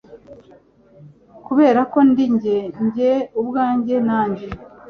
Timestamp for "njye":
2.33-2.57, 2.85-3.11, 4.29-4.47